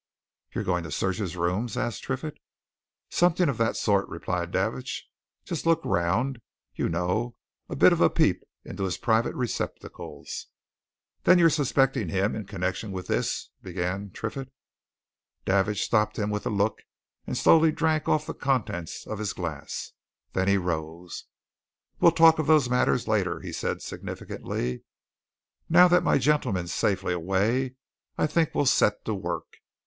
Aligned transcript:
"You're 0.55 0.63
going 0.63 0.83
to 0.85 0.89
search 0.91 1.17
his 1.17 1.37
rooms?" 1.37 1.77
asked 1.77 2.01
Triffitt. 2.03 2.39
"Something 3.11 3.49
of 3.49 3.59
that 3.59 3.77
sort," 3.77 4.09
replied 4.09 4.49
Davidge. 4.49 5.07
"Just 5.45 5.63
a 5.63 5.69
look 5.69 5.81
round, 5.85 6.41
you 6.73 6.89
know, 6.89 7.35
and 7.69 7.75
a 7.75 7.75
bit 7.75 7.93
of 7.93 8.01
a 8.01 8.09
peep 8.09 8.41
into 8.65 8.85
his 8.85 8.97
private 8.97 9.35
receptacles." 9.35 10.47
"Then 11.23 11.37
you're 11.37 11.51
suspecting 11.51 12.09
him 12.09 12.35
in 12.35 12.45
connection 12.45 12.91
with 12.91 13.05
this" 13.05 13.49
began 13.61 14.09
Triffitt. 14.09 14.51
Davidge 15.45 15.83
stopped 15.83 16.17
him 16.17 16.31
with 16.31 16.47
a 16.47 16.49
look, 16.49 16.81
and 17.27 17.37
slowly 17.37 17.71
drank 17.71 18.09
off 18.09 18.25
the 18.25 18.33
contents 18.33 19.05
of 19.05 19.19
his 19.19 19.33
glass. 19.33 19.91
Then 20.33 20.47
he 20.47 20.57
rose. 20.57 21.25
"We'll 21.99 22.11
talk 22.11 22.39
of 22.39 22.47
those 22.47 22.67
matters 22.71 23.07
later," 23.07 23.41
he 23.41 23.51
said 23.53 23.83
significantly. 23.83 24.81
"Now 25.69 25.87
that 25.89 26.01
my 26.01 26.17
gentleman's 26.17 26.73
safely 26.73 27.13
away 27.13 27.75
I 28.17 28.25
think 28.25 28.55
we'll 28.55 28.65
set 28.65 29.05
to 29.05 29.13
work. 29.13 29.59